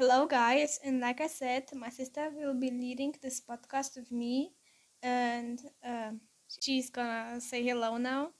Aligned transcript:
Hello, 0.00 0.24
guys, 0.24 0.80
and 0.82 0.98
like 0.98 1.20
I 1.20 1.26
said, 1.26 1.64
my 1.74 1.90
sister 1.90 2.30
will 2.34 2.54
be 2.54 2.70
leading 2.70 3.14
this 3.20 3.38
podcast 3.38 3.98
with 3.98 4.10
me, 4.10 4.54
and 5.02 5.60
um, 5.84 6.22
she's 6.58 6.88
gonna 6.88 7.38
say 7.38 7.62
hello 7.62 7.98
now. 7.98 8.30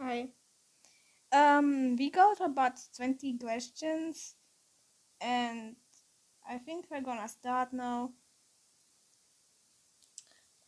Hi. 0.00 0.30
Um, 1.30 1.94
we 1.94 2.10
got 2.10 2.40
about 2.40 2.80
20 2.96 3.38
questions, 3.38 4.34
and 5.20 5.76
I 6.44 6.58
think 6.58 6.86
we're 6.90 7.02
gonna 7.02 7.28
start 7.28 7.72
now. 7.72 8.10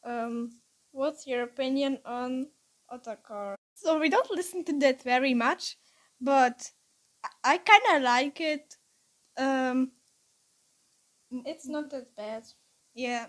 Um, 0.04 0.50
what's 0.92 1.26
your 1.26 1.42
opinion 1.42 1.98
on 2.04 2.46
Otakar? 2.92 3.56
So 3.74 3.98
we 3.98 4.08
don't 4.08 4.30
listen 4.30 4.64
to 4.66 4.78
that 4.78 5.02
very 5.02 5.34
much, 5.34 5.78
but 6.20 6.70
I, 7.24 7.54
I 7.54 7.58
kind 7.58 7.96
of 7.96 8.02
like 8.02 8.40
it. 8.40 8.76
Um, 9.36 9.92
It's 11.30 11.66
not 11.66 11.88
that 11.90 12.14
bad. 12.16 12.44
yeah. 12.94 13.28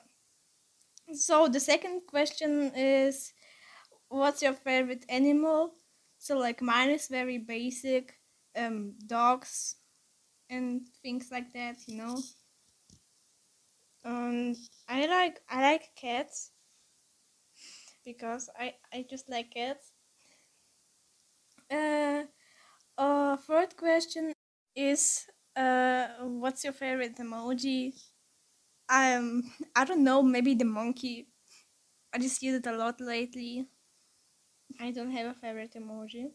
So 1.13 1.47
the 1.47 1.59
second 1.59 2.01
question 2.07 2.71
is, 2.75 3.33
what's 4.09 4.41
your 4.41 4.53
favorite 4.53 5.05
animal? 5.09 5.75
So 6.19 6.37
like 6.37 6.61
mine 6.61 6.89
is 6.91 7.07
very 7.07 7.37
basic, 7.39 8.19
um, 8.55 8.95
dogs, 9.07 9.77
and 10.49 10.87
things 11.03 11.29
like 11.31 11.53
that. 11.53 11.77
You 11.87 11.97
know. 11.97 12.17
Um, 14.03 14.55
I 14.89 15.05
like 15.05 15.41
I 15.49 15.61
like 15.61 15.95
cats 15.95 16.51
because 18.03 18.49
I 18.57 18.75
I 18.93 19.05
just 19.09 19.29
like 19.29 19.51
cats. 19.51 19.91
Uh, 21.71 22.23
uh, 22.97 23.37
third 23.37 23.77
question 23.77 24.33
is 24.75 25.27
uh, 25.59 26.07
what's 26.25 26.63
your 26.63 26.73
favorite 26.73 27.17
emoji? 27.17 27.93
Um, 28.89 29.51
I 29.75 29.85
don't 29.85 30.03
know, 30.03 30.23
maybe 30.23 30.55
the 30.55 30.65
monkey. 30.65 31.27
I 32.13 32.19
just 32.19 32.41
use 32.43 32.55
it 32.55 32.67
a 32.67 32.73
lot 32.77 33.01
lately. 33.01 33.67
I 34.79 34.89
don't 34.89 35.11
have 35.11 35.27
a 35.27 35.35
favorite 35.35 35.73
emoji. 35.75 36.33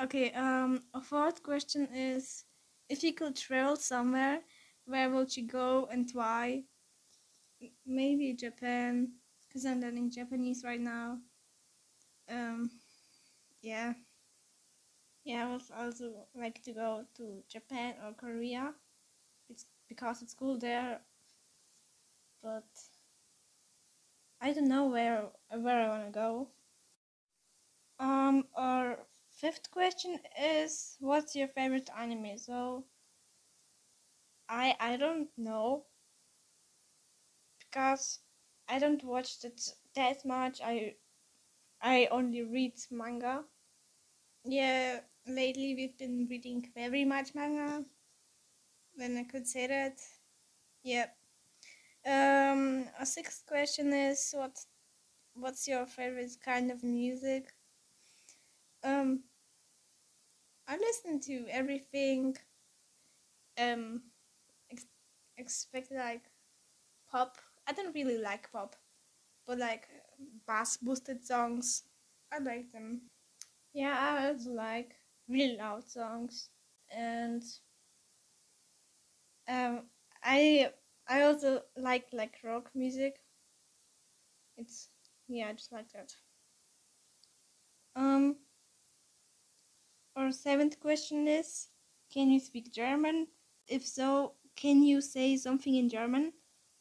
Okay, 0.00 0.32
um, 0.32 0.82
a 0.94 1.00
fourth 1.00 1.42
question 1.42 1.88
is 1.94 2.44
if 2.88 3.02
you 3.02 3.12
could 3.14 3.36
travel 3.36 3.76
somewhere, 3.76 4.40
where 4.84 5.10
would 5.10 5.36
you 5.36 5.46
go 5.46 5.86
and 5.90 6.08
why? 6.12 6.64
Maybe 7.86 8.32
Japan, 8.34 9.14
because 9.48 9.64
I'm 9.66 9.80
learning 9.80 10.10
Japanese 10.10 10.62
right 10.64 10.80
now. 10.80 11.18
Um, 12.28 12.70
yeah. 13.62 13.94
Yeah, 15.24 15.48
I 15.48 15.50
would 15.52 15.62
also 15.76 16.26
like 16.34 16.62
to 16.62 16.72
go 16.72 17.04
to 17.16 17.42
Japan 17.48 17.96
or 18.04 18.12
Korea. 18.12 18.74
It's 19.50 19.66
because 19.88 20.22
it's 20.22 20.34
cool 20.34 20.58
there, 20.58 21.00
but 22.42 22.64
I 24.40 24.52
don't 24.52 24.68
know 24.68 24.84
where 24.86 25.30
where 25.50 25.80
I 25.80 25.88
wanna 25.88 26.12
go. 26.12 26.50
Um, 27.98 28.46
our 28.54 29.00
fifth 29.32 29.72
question 29.72 30.20
is, 30.38 30.96
what's 31.00 31.34
your 31.34 31.48
favorite 31.48 31.90
anime? 31.96 32.38
So, 32.38 32.84
I 34.48 34.74
I 34.80 34.96
don't 34.96 35.28
know 35.36 35.84
because 37.58 38.20
I 38.68 38.78
don't 38.78 39.02
watch 39.02 39.42
it 39.44 39.74
that 39.96 40.24
much. 40.24 40.60
I 40.62 40.94
I 41.82 42.06
only 42.10 42.42
read 42.42 42.74
manga. 42.90 43.44
Yeah, 44.44 45.00
lately 45.26 45.74
we've 45.74 45.96
been 45.98 46.26
reading 46.30 46.70
very 46.74 47.04
much 47.04 47.34
manga. 47.34 47.84
When 48.94 49.16
I 49.16 49.24
could 49.24 49.46
say 49.46 49.66
that. 49.66 50.00
Yep. 50.82 51.16
Um, 52.06 52.86
a 52.98 53.06
sixth 53.06 53.46
question 53.46 53.92
is 53.92 54.32
what 54.36 54.58
what's 55.34 55.66
your 55.68 55.86
favorite 55.86 56.36
kind 56.44 56.70
of 56.70 56.82
music? 56.82 57.54
Um, 58.82 59.24
I 60.68 60.76
listen 60.76 61.20
to 61.20 61.46
everything. 61.48 62.36
Um, 63.58 64.02
ex- 64.70 64.86
expect 65.36 65.92
like 65.92 66.30
pop. 67.10 67.38
I 67.66 67.72
don't 67.72 67.94
really 67.94 68.18
like 68.18 68.50
pop, 68.52 68.76
but 69.46 69.58
like 69.58 69.88
bass 70.46 70.76
boosted 70.78 71.24
songs, 71.24 71.84
I 72.32 72.38
like 72.38 72.72
them. 72.72 73.02
Yeah, 73.74 73.96
I 73.98 74.28
also 74.28 74.50
like 74.52 74.96
really 75.28 75.56
loud 75.56 75.84
songs, 75.88 76.48
and 76.90 77.42
um, 79.48 79.82
I 80.22 80.70
I 81.08 81.22
also 81.22 81.62
like 81.76 82.06
like 82.12 82.36
rock 82.44 82.70
music. 82.74 83.20
It's 84.56 84.88
yeah, 85.28 85.48
I 85.48 85.52
just 85.52 85.70
like 85.72 85.92
that. 85.92 86.12
Um, 87.96 88.36
our 90.16 90.32
seventh 90.32 90.80
question 90.80 91.28
is, 91.28 91.68
can 92.12 92.30
you 92.30 92.40
speak 92.40 92.72
German? 92.72 93.28
If 93.68 93.86
so, 93.86 94.34
can 94.56 94.82
you 94.82 95.00
say 95.00 95.36
something 95.36 95.74
in 95.74 95.88
German? 95.88 96.32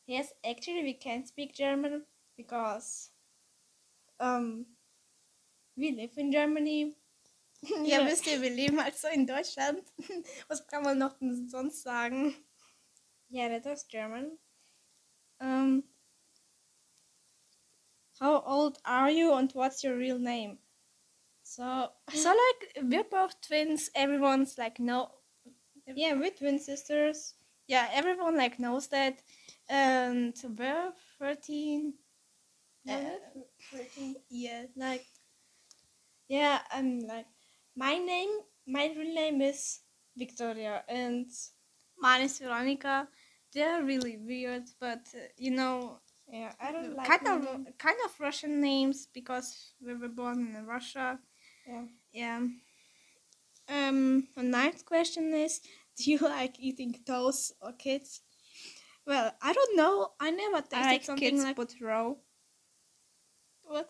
Yes, 0.08 0.34
actually, 0.46 0.84
we 0.84 0.94
can 0.94 1.26
speak 1.26 1.54
German 1.56 2.04
because 2.38 3.12
um, 4.20 4.66
we 5.78 5.92
live 5.92 6.18
in 6.18 6.32
Germany. 6.32 6.96
ja, 7.86 8.00
Ja. 8.00 8.06
wisst 8.06 8.28
ihr, 8.28 8.42
wir 8.42 8.50
leben 8.50 8.80
also 8.80 9.08
in 9.10 9.26
Deutschland. 9.28 9.84
Was 10.48 10.68
kann 10.68 10.84
man 10.84 10.98
noch 10.98 11.16
sonst 11.48 11.84
sagen? 11.84 12.36
Yeah, 13.30 13.50
that 13.50 13.66
was 13.66 13.88
German. 13.88 14.38
Um, 15.42 15.84
how 18.20 18.42
old 18.46 18.78
are 18.86 19.10
you 19.12 19.34
and 19.34 19.52
what's 19.54 19.84
your 19.84 19.98
real 19.98 20.20
name? 20.20 20.60
So, 21.44 21.90
so 22.14 22.30
like 22.30 22.84
we're 22.84 23.04
both 23.04 23.42
twins. 23.42 23.90
Everyone's 23.96 24.58
like 24.58 24.80
no, 24.80 25.12
yeah, 25.88 26.14
we're 26.14 26.32
twin 26.32 26.60
sisters. 26.60 27.36
Yeah, 27.68 27.90
everyone 27.94 28.38
like 28.38 28.60
knows 28.60 28.88
that. 28.90 29.22
And 29.70 30.36
we're 30.58 30.94
thirteen. 31.20 31.96
Yeah, 32.86 33.18
Uh, 33.74 33.80
yeah, 34.30 34.64
like 34.76 35.06
yeah, 36.28 36.60
I'm 36.72 37.00
like 37.02 37.26
my 37.76 37.98
name. 37.98 38.30
My 38.68 38.92
real 38.96 39.14
name 39.14 39.42
is 39.42 39.80
Victoria, 40.16 40.84
and 40.88 41.26
mine 42.00 42.22
is 42.22 42.40
Veronica. 42.40 43.08
They're 43.54 43.84
really 43.84 44.18
weird, 44.18 44.64
but 44.80 45.02
uh, 45.16 45.28
you 45.38 45.52
know, 45.52 46.00
Yeah, 46.28 46.54
I 46.60 46.72
don't 46.72 46.96
like 46.96 47.08
kind 47.08 47.28
of 47.28 47.44
name. 47.44 47.68
kind 47.78 47.98
of 48.06 48.20
Russian 48.20 48.62
names 48.62 49.08
because 49.14 49.74
we 49.86 49.94
were 49.94 50.08
born 50.10 50.56
in 50.56 50.66
Russia. 50.66 51.20
Yeah. 51.68 51.86
Yeah. 52.12 52.40
Um. 53.70 54.28
A 54.38 54.44
ninth 54.44 54.86
question 54.86 55.34
is: 55.34 55.60
Do 55.98 56.12
you 56.12 56.20
like 56.20 56.60
eating 56.60 56.96
toast 57.06 57.54
or 57.62 57.74
kids? 57.74 58.22
Well, 59.06 59.34
I 59.42 59.52
don't 59.54 59.76
know. 59.76 60.14
I 60.20 60.32
never 60.32 60.62
tasted 60.62 60.86
like 60.92 61.04
something 61.04 61.30
kids, 61.32 61.44
like 61.44 61.56
but 61.56 61.74
raw. 61.82 62.14
what. 63.64 63.90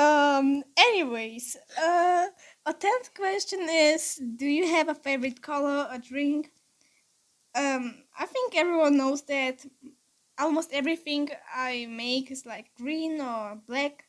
Um. 0.00 0.64
Anyways, 0.76 1.56
uh, 1.80 2.26
a 2.66 2.72
tenth 2.74 3.14
question 3.14 3.68
is: 3.70 4.16
Do 4.36 4.46
you 4.46 4.66
have 4.68 4.88
a 4.88 4.94
favorite 4.94 5.40
color 5.42 5.88
or 5.90 5.98
drink? 5.98 6.52
Um, 7.54 8.04
I 8.18 8.26
think 8.26 8.56
everyone 8.56 8.96
knows 8.96 9.22
that 9.22 9.64
almost 10.38 10.72
everything 10.72 11.30
I 11.54 11.86
make 11.88 12.30
is 12.30 12.44
like 12.46 12.74
green 12.76 13.20
or 13.20 13.56
black. 13.66 14.04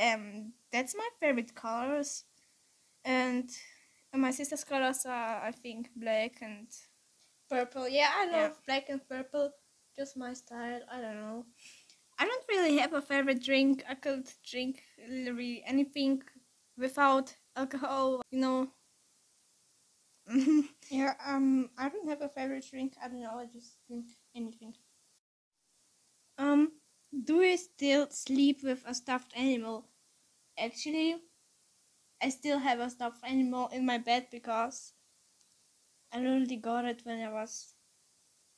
Um, 0.00 0.52
that's 0.72 0.94
my 0.96 1.08
favorite 1.20 1.54
colors, 1.54 2.24
and 3.04 3.50
my 4.14 4.30
sister's 4.32 4.64
colors 4.64 5.06
are 5.06 5.42
I 5.42 5.52
think 5.52 5.90
black 5.96 6.38
and 6.42 6.68
purple. 7.50 7.88
Yeah, 7.88 8.10
I 8.14 8.26
love 8.26 8.32
Yeah. 8.32 8.50
black 8.66 8.88
and 8.88 9.06
purple. 9.08 9.52
Just 9.96 10.16
my 10.16 10.34
style. 10.34 10.82
I 10.90 11.00
don't 11.00 11.16
know. 11.20 11.46
I 12.18 12.26
don't 12.26 12.44
really 12.48 12.78
have 12.78 12.92
a 12.94 13.02
favorite 13.02 13.42
drink. 13.42 13.84
I 13.88 13.94
could 13.94 14.28
drink 14.50 14.82
literally 15.08 15.62
anything 15.66 16.22
without 16.76 17.36
alcohol. 17.56 18.22
You 18.30 18.40
know. 18.40 18.70
Yeah, 20.90 21.14
um, 21.24 21.70
I 21.78 21.88
don't 21.88 22.08
have 22.08 22.20
a 22.22 22.28
favorite 22.28 22.66
drink. 22.70 22.94
I 23.02 23.08
don't 23.08 23.22
know. 23.22 23.38
I 23.38 23.46
just 23.46 23.78
drink 23.88 24.06
anything. 24.34 24.74
Um, 26.38 26.74
do 27.24 27.42
you 27.42 27.56
still 27.56 28.08
sleep 28.10 28.62
with 28.62 28.84
a 28.86 28.94
stuffed 28.94 29.36
animal? 29.36 29.88
Actually, 30.58 31.16
I 32.20 32.30
still 32.30 32.58
have 32.58 32.80
a 32.80 32.90
stuffed 32.90 33.22
animal 33.24 33.68
in 33.68 33.86
my 33.86 33.98
bed 33.98 34.26
because 34.32 34.94
I 36.12 36.18
literally 36.18 36.56
got 36.56 36.86
it 36.86 37.04
when 37.04 37.20
I 37.20 37.30
was 37.30 37.74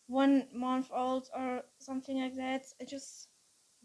one 0.08 0.48
month 0.52 0.90
old 0.92 1.28
or 1.34 1.64
something 1.80 2.20
like 2.20 2.36
that. 2.36 2.66
I 2.80 2.84
just 2.84 3.28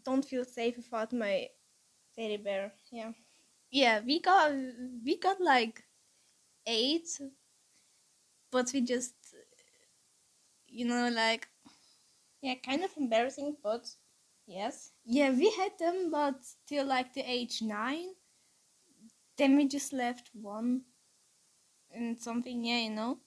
don't 0.04 0.24
feel 0.24 0.44
safe 0.44 0.76
without 0.76 1.12
my 1.12 1.50
teddy 2.16 2.38
bear. 2.38 2.74
Yeah. 2.92 3.12
Yeah, 3.72 4.00
we 4.00 4.20
got 4.20 4.52
we 5.04 5.18
got 5.18 5.40
like 5.40 5.84
eight, 6.66 7.20
but 8.50 8.70
we 8.72 8.80
just 8.82 9.14
you 10.66 10.84
know, 10.84 11.08
like 11.08 11.48
Yeah, 12.42 12.56
kind 12.56 12.84
of 12.84 12.94
embarrassing, 12.98 13.56
but 13.62 13.96
yes. 14.46 14.92
yeah, 15.04 15.30
we 15.30 15.50
had 15.52 15.78
them, 15.78 16.10
but 16.10 16.44
till 16.66 16.84
like 16.86 17.12
the 17.12 17.20
age 17.22 17.62
nine. 17.62 18.14
Then 19.36 19.56
we 19.58 19.68
just 19.68 19.92
left 19.92 20.30
one 20.34 20.86
and 21.90 22.20
something, 22.20 22.64
yeah, 22.64 22.78
you 22.78 22.90
know. 22.90 23.20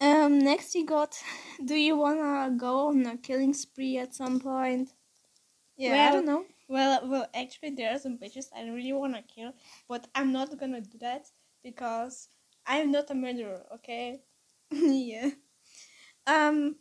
Um, 0.00 0.38
next 0.38 0.72
we 0.76 0.84
got, 0.84 1.20
do 1.64 1.74
you 1.74 1.96
wanna 1.96 2.54
go 2.56 2.90
on 2.90 3.04
a 3.06 3.16
killing 3.18 3.52
spree 3.54 3.98
at 3.98 4.14
some 4.14 4.38
point? 4.38 4.92
Yeah, 5.76 6.06
I 6.06 6.10
don't 6.10 6.26
know. 6.26 6.46
Well, 6.68 7.08
well, 7.08 7.26
actually, 7.34 7.70
there 7.70 7.94
are 7.94 7.98
some 7.98 8.18
bitches 8.18 8.46
I 8.54 8.62
really 8.68 8.92
want 8.92 9.14
to 9.14 9.22
kill, 9.22 9.52
but 9.88 10.08
I'm 10.14 10.32
not 10.32 10.58
gonna 10.58 10.80
do 10.82 10.98
that 10.98 11.30
because 11.62 12.28
I'm 12.66 12.90
not 12.90 13.10
a 13.10 13.14
murderer. 13.14 13.64
Okay. 13.74 14.22
yeah. 14.70 15.30
Um, 16.26 16.76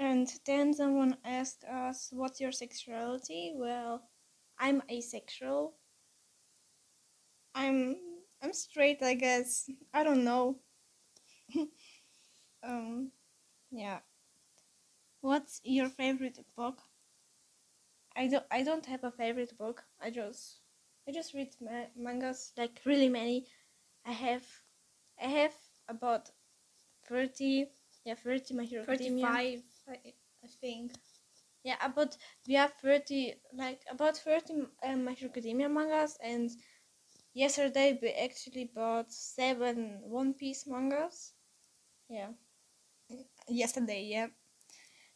And 0.00 0.26
then 0.46 0.74
someone 0.74 1.18
asked 1.24 1.62
us, 1.62 2.08
"What's 2.10 2.40
your 2.40 2.50
sexuality?" 2.50 3.52
Well, 3.54 4.10
I'm 4.58 4.82
asexual. 4.90 5.76
I'm 7.54 7.96
I'm 8.42 8.52
straight, 8.52 9.02
I 9.02 9.14
guess. 9.14 9.68
I 9.92 10.02
don't 10.04 10.24
know. 10.24 10.58
um, 12.62 13.12
yeah. 13.70 14.00
What's 15.22 15.62
your 15.64 15.88
favorite 15.88 16.44
book? 16.54 16.82
I 18.16 18.28
don't 18.28 18.46
I 18.50 18.62
don't 18.62 18.86
have 18.86 19.04
a 19.04 19.10
favorite 19.10 19.56
book. 19.58 19.84
I 20.00 20.10
just 20.10 20.60
I 21.08 21.12
just 21.12 21.34
read 21.34 21.54
ma- 21.60 21.90
mangas 21.96 22.52
like 22.56 22.80
really 22.84 23.08
many. 23.08 23.46
I 24.06 24.12
have 24.12 24.46
I 25.20 25.26
have 25.26 25.54
about 25.88 26.30
thirty 27.08 27.66
yeah 28.04 28.14
thirty 28.14 28.54
My 28.54 28.64
Hero 28.64 28.84
Academia. 28.84 29.26
35, 29.26 29.62
I, 29.88 30.14
I 30.44 30.48
think. 30.60 30.92
Yeah, 31.64 31.76
about 31.84 32.16
we 32.48 32.54
have 32.54 32.72
thirty 32.74 33.34
like 33.54 33.82
about 33.90 34.16
thirty 34.18 34.54
um, 34.84 35.04
My 35.04 35.12
Hero 35.12 35.30
Academia 35.30 35.68
mangas, 35.68 36.16
and 36.22 36.50
yesterday 37.34 37.98
we 38.02 38.10
actually 38.10 38.70
bought 38.74 39.12
seven 39.12 40.00
One 40.02 40.34
Piece 40.34 40.66
mangas. 40.66 41.32
Yeah, 42.08 42.30
Yesterday, 43.48 44.04
yeah. 44.04 44.28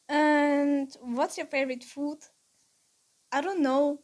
And 0.08 0.94
what's 1.00 1.36
your 1.38 1.46
favorite 1.46 1.84
food? 1.84 2.18
I 3.34 3.42
don't 3.42 3.60
know. 3.62 4.00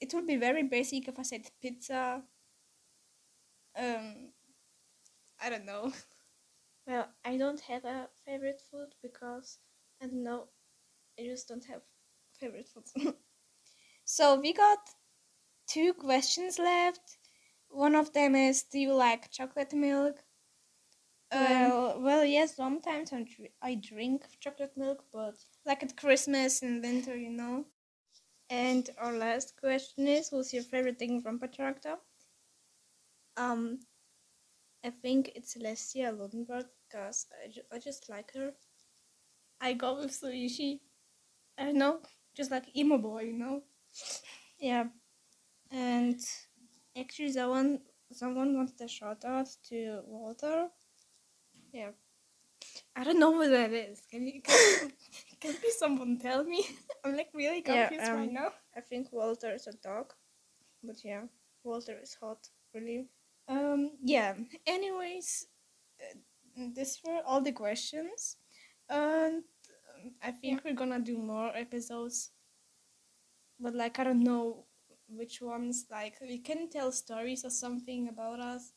It 0.00 0.14
would 0.14 0.26
be 0.26 0.36
very 0.36 0.62
basic 0.64 1.08
if 1.08 1.18
I 1.18 1.22
said 1.22 1.50
pizza. 1.62 2.24
Um, 3.76 4.32
I 5.40 5.50
don't 5.50 5.64
know. 5.66 5.92
well, 6.86 7.08
I 7.24 7.36
don't 7.36 7.60
have 7.60 7.84
a 7.84 8.08
favorite 8.24 8.60
food 8.70 8.94
because 9.02 9.58
I 10.02 10.06
don't 10.06 10.22
know, 10.24 10.48
I 11.18 11.24
just 11.24 11.48
don't 11.48 11.64
have 11.66 11.82
favorite 12.40 12.68
food. 12.68 13.14
So 14.04 14.40
we 14.40 14.52
got 14.52 14.78
two 15.68 15.94
questions 15.94 16.58
left. 16.58 17.18
One 17.68 17.94
of 17.94 18.12
them 18.12 18.34
is, 18.34 18.64
do 18.64 18.78
you 18.78 18.94
like 18.94 19.30
chocolate 19.30 19.72
milk? 19.74 20.24
Um, 21.30 21.40
well, 21.42 22.00
well, 22.00 22.24
yes, 22.24 22.56
sometimes 22.56 23.12
I, 23.12 23.22
dr- 23.22 23.52
I 23.62 23.74
drink 23.74 24.24
chocolate 24.40 24.76
milk, 24.76 25.04
but 25.12 25.36
like 25.64 25.82
at 25.82 25.96
Christmas 25.96 26.62
and 26.62 26.82
winter, 26.82 27.16
you 27.16 27.30
know. 27.30 27.66
And 28.50 28.90
our 28.98 29.14
last 29.14 29.56
question 29.58 30.06
is, 30.06 30.28
who's 30.28 30.52
your 30.52 30.62
favorite 30.62 30.98
thing 30.98 31.22
from 31.22 31.38
character? 31.38 31.96
Um, 33.36 33.78
I 34.82 34.90
think 34.90 35.30
it's 35.36 35.54
Celestia 35.54 36.10
Ludenberg 36.12 36.66
because 36.88 37.26
I, 37.44 37.46
ju- 37.48 37.62
I 37.70 37.78
just 37.78 38.08
like 38.08 38.32
her. 38.34 38.54
I 39.60 39.72
go 39.74 39.96
with 40.00 40.10
Shuichi. 40.20 40.80
I 41.58 41.64
don't 41.66 41.76
know, 41.78 42.00
just 42.36 42.50
like 42.50 42.76
emo 42.76 42.98
boy, 42.98 43.22
you 43.24 43.34
know. 43.34 43.62
Yeah, 44.58 44.86
and 45.70 46.20
actually, 46.98 47.32
someone 47.32 47.80
someone 48.12 48.56
wants 48.56 48.80
a 48.80 48.88
shout 48.88 49.24
out 49.24 49.48
to 49.70 50.02
Walter. 50.06 50.68
Yeah, 51.72 51.90
I 52.96 53.04
don't 53.04 53.18
know 53.18 53.30
what 53.30 53.50
that 53.50 53.72
is. 53.72 54.02
Can 54.10 54.26
you 54.26 54.42
can, 54.42 54.92
can 55.40 55.54
please 55.54 55.78
someone 55.78 56.18
tell 56.18 56.44
me? 56.44 56.64
I'm 57.04 57.16
like 57.16 57.30
really 57.34 57.62
Yeah, 57.64 57.90
confused 57.90 58.12
right 58.12 58.30
um, 58.30 58.32
now. 58.32 58.52
I 58.76 58.80
think 58.80 59.12
Walter 59.12 59.52
is 59.54 59.66
a 59.66 59.72
dog, 59.72 60.12
but 60.82 60.96
yeah, 61.04 61.24
Walter 61.64 61.98
is 62.02 62.14
hot, 62.20 62.48
really. 62.74 63.08
Um, 63.48 63.92
yeah. 64.02 64.34
Anyways, 64.66 65.46
uh, 66.00 66.18
these 66.74 67.00
were 67.04 67.22
all 67.26 67.40
the 67.40 67.52
questions, 67.52 68.36
and 68.88 69.44
um, 69.94 70.14
I 70.22 70.32
think 70.32 70.64
we're 70.64 70.74
gonna 70.74 71.00
do 71.00 71.18
more 71.18 71.54
episodes. 71.56 72.30
But 73.60 73.74
like 73.74 73.98
I 73.98 74.04
don't 74.04 74.22
know 74.22 74.64
which 75.08 75.40
ones. 75.40 75.86
Like 75.90 76.16
we 76.20 76.38
can 76.38 76.68
tell 76.68 76.92
stories 76.92 77.44
or 77.44 77.50
something 77.50 78.08
about 78.08 78.40
us, 78.40 78.72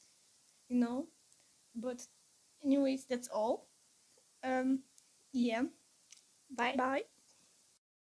you 0.69 0.77
know. 0.79 1.07
But 1.75 2.05
anyways, 2.63 3.05
that's 3.05 3.27
all. 3.29 3.67
Um, 4.43 4.83
yeah. 5.33 5.63
Bye. 6.55 6.75
Bye. 6.75 7.03